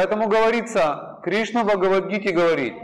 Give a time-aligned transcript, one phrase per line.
[0.00, 2.74] поэтому говорится, Кришна в говорит,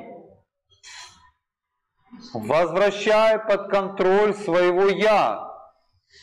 [2.35, 5.51] возвращай под контроль своего «я».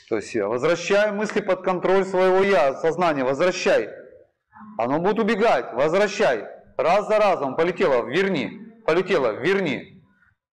[0.10, 3.90] То есть возвращай мысли под контроль своего «я», сознание, возвращай.
[4.78, 6.46] Оно будет убегать, возвращай.
[6.78, 8.52] Раз за разом полетело, верни,
[8.86, 10.04] полетело, верни,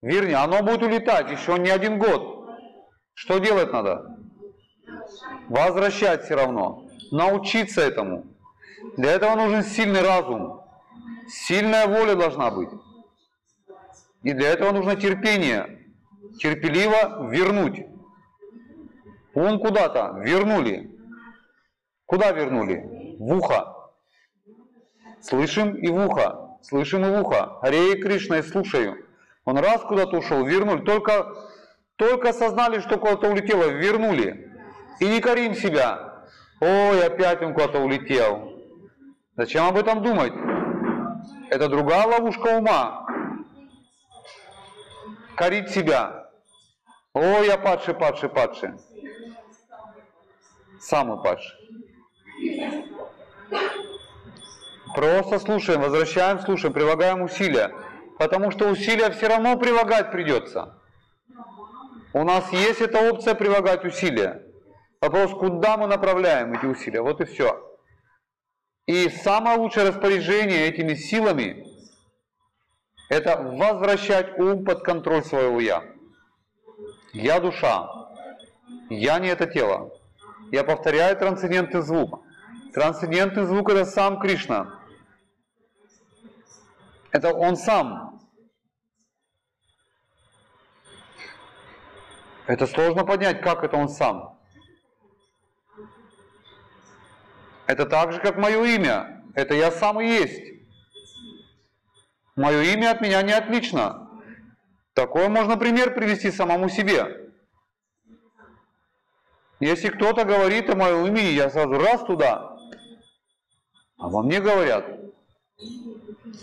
[0.01, 0.33] верни.
[0.33, 2.49] Оно будет улетать еще не один год.
[3.13, 4.17] Что делать надо?
[5.51, 6.87] Возвращать все равно.
[7.11, 8.30] Научиться этому.
[8.97, 10.63] Для этого нужен сильный разум.
[11.29, 12.71] Сильная воля должна быть.
[14.23, 15.87] И для этого нужно терпение.
[16.39, 17.87] Терпеливо вернуть.
[19.35, 20.91] Он куда-то вернули.
[22.07, 23.17] Куда вернули?
[23.19, 23.93] В ухо.
[25.21, 26.59] Слышим и в ухо.
[26.63, 27.59] Слышим и в ухо.
[27.61, 29.07] Харе Кришна, я слушаю.
[29.45, 30.85] Он раз куда-то ушел, вернули.
[30.85, 31.35] Только,
[31.97, 34.51] только осознали, что куда-то улетело, вернули.
[34.99, 36.25] И не корим себя.
[36.61, 38.60] Ой, опять он куда-то улетел.
[39.41, 40.35] Зачем об этом думать?
[41.49, 43.07] Это другая ловушка ума.
[45.35, 46.31] Корить себя.
[47.15, 48.73] Ой, я падший, падший, падший.
[50.79, 51.57] Самый падший.
[54.95, 57.73] Просто слушаем, возвращаем, слушаем, прилагаем усилия.
[58.19, 60.79] Потому что усилия все равно прилагать придется.
[62.13, 64.43] У нас есть эта опция прилагать усилия.
[65.01, 67.01] Вопрос, куда мы направляем эти усилия.
[67.01, 67.70] Вот и все.
[68.91, 71.65] И самое лучшее распоряжение этими силами–
[73.09, 75.85] это возвращать ум под контроль своего «я».
[77.13, 77.89] Я душа,
[78.89, 79.97] я не это тело.
[80.51, 82.25] Я повторяю трансцендентный звук.
[82.75, 84.77] Трансцендентный звук– это сам Кришна.
[87.13, 88.21] Это он сам.
[92.49, 94.40] Это сложно понять, как это он сам.
[97.71, 99.23] Это так же, как мое имя.
[99.37, 100.43] Это я сам и есть.
[102.35, 104.11] Мое имя от меня не отлично.
[104.93, 107.31] Такой можно пример привести самому себе.
[109.61, 112.57] Если кто-то говорит о моем имени, я сразу раз туда.
[113.99, 114.87] А во мне говорят.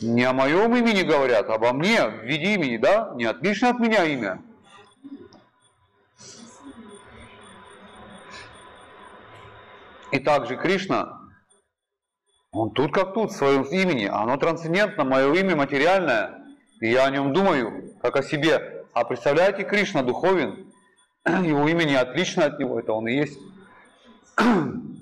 [0.02, 3.12] Не о моем имени говорят, а обо мне в виде имени, да?
[3.16, 4.42] Не отлично от меня имя.
[10.12, 11.17] И также Кришна,
[12.58, 16.40] он тут как тут, в своем имени, оно трансцендентно, мое имя материальное,
[16.82, 18.86] и я о нем думаю, как о себе.
[18.94, 20.66] А представляете, Кришна духовен,
[21.26, 23.40] его имя не отлично от него, это он и есть.